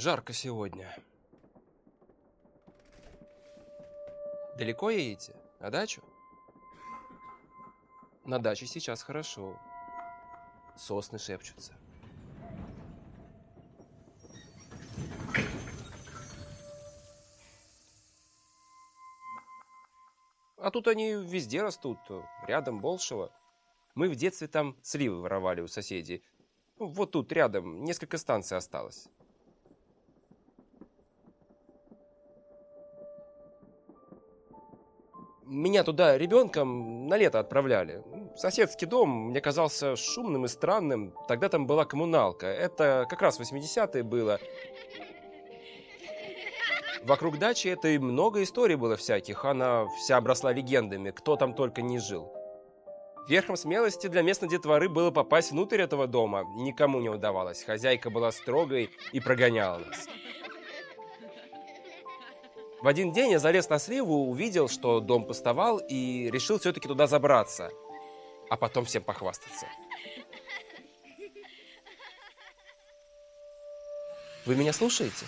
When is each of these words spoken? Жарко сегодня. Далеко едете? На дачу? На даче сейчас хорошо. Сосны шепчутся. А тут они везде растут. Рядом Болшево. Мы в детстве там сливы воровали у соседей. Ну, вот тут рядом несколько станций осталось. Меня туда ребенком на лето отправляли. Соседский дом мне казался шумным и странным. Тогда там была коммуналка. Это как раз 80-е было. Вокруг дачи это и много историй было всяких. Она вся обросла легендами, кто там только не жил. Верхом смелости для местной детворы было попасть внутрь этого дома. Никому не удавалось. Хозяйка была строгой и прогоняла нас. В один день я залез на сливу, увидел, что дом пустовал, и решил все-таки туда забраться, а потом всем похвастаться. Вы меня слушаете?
Жарко 0.00 0.32
сегодня. 0.32 0.96
Далеко 4.56 4.88
едете? 4.88 5.36
На 5.58 5.68
дачу? 5.68 6.02
На 8.24 8.38
даче 8.38 8.64
сейчас 8.64 9.02
хорошо. 9.02 9.60
Сосны 10.74 11.18
шепчутся. 11.18 11.74
А 20.56 20.70
тут 20.70 20.88
они 20.88 21.12
везде 21.12 21.60
растут. 21.60 21.98
Рядом 22.46 22.80
Болшево. 22.80 23.30
Мы 23.94 24.08
в 24.08 24.16
детстве 24.16 24.48
там 24.48 24.78
сливы 24.80 25.20
воровали 25.20 25.60
у 25.60 25.68
соседей. 25.68 26.24
Ну, 26.78 26.86
вот 26.86 27.10
тут 27.10 27.30
рядом 27.32 27.84
несколько 27.84 28.16
станций 28.16 28.56
осталось. 28.56 29.10
Меня 35.50 35.82
туда 35.82 36.16
ребенком 36.16 37.08
на 37.08 37.16
лето 37.16 37.40
отправляли. 37.40 38.04
Соседский 38.36 38.86
дом 38.86 39.30
мне 39.30 39.40
казался 39.40 39.96
шумным 39.96 40.44
и 40.44 40.48
странным. 40.48 41.12
Тогда 41.26 41.48
там 41.48 41.66
была 41.66 41.84
коммуналка. 41.84 42.46
Это 42.46 43.04
как 43.10 43.20
раз 43.20 43.40
80-е 43.40 44.04
было. 44.04 44.38
Вокруг 47.02 47.40
дачи 47.40 47.66
это 47.66 47.88
и 47.88 47.98
много 47.98 48.44
историй 48.44 48.76
было 48.76 48.96
всяких. 48.96 49.44
Она 49.44 49.86
вся 49.98 50.18
обросла 50.18 50.52
легендами, 50.52 51.10
кто 51.10 51.34
там 51.34 51.54
только 51.54 51.82
не 51.82 51.98
жил. 51.98 52.32
Верхом 53.28 53.56
смелости 53.56 54.06
для 54.06 54.22
местной 54.22 54.48
детворы 54.48 54.88
было 54.88 55.10
попасть 55.10 55.50
внутрь 55.50 55.80
этого 55.80 56.06
дома. 56.06 56.44
Никому 56.58 57.00
не 57.00 57.08
удавалось. 57.08 57.64
Хозяйка 57.64 58.08
была 58.08 58.30
строгой 58.30 58.90
и 59.10 59.18
прогоняла 59.18 59.78
нас. 59.78 60.06
В 62.82 62.88
один 62.88 63.12
день 63.12 63.32
я 63.32 63.38
залез 63.38 63.68
на 63.68 63.78
сливу, 63.78 64.30
увидел, 64.30 64.68
что 64.68 65.00
дом 65.00 65.24
пустовал, 65.24 65.78
и 65.78 66.30
решил 66.32 66.58
все-таки 66.58 66.88
туда 66.88 67.06
забраться, 67.06 67.70
а 68.48 68.56
потом 68.56 68.86
всем 68.86 69.02
похвастаться. 69.02 69.66
Вы 74.46 74.56
меня 74.56 74.72
слушаете? 74.72 75.26